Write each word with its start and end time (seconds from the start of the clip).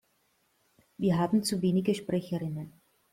Wir 0.97 1.19
haben 1.19 1.43
zu 1.43 1.61
wenige 1.61 1.93
Sprecherinnen. 1.93 2.73